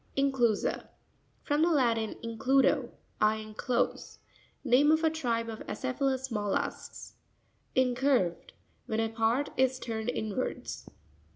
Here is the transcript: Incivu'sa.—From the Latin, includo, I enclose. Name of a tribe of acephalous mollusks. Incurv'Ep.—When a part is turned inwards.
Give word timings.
Incivu'sa.—From 0.17 1.61
the 1.61 1.69
Latin, 1.69 2.15
includo, 2.23 2.89
I 3.21 3.35
enclose. 3.35 4.17
Name 4.63 4.91
of 4.91 5.03
a 5.03 5.11
tribe 5.11 5.47
of 5.47 5.59
acephalous 5.67 6.31
mollusks. 6.31 7.17
Incurv'Ep.—When 7.75 8.99
a 8.99 9.09
part 9.09 9.49
is 9.57 9.77
turned 9.77 10.09
inwards. 10.09 10.89